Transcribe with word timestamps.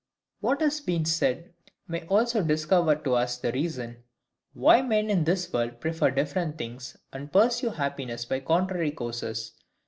What 0.39 0.61
has 0.61 0.81
been 0.81 1.05
said 1.05 1.53
may 1.87 2.07
also 2.07 2.41
discover 2.43 2.95
to 2.95 3.13
us 3.13 3.37
the 3.37 3.51
reason 3.51 4.01
why 4.55 4.81
men 4.81 5.11
in 5.11 5.25
this 5.25 5.53
world 5.53 5.79
prefer 5.79 6.09
different 6.09 6.57
things, 6.57 6.97
and 7.13 7.31
pursue 7.31 7.69
happiness 7.69 8.25
by 8.25 8.39
contrary 8.39 8.89
courses. 8.93 9.51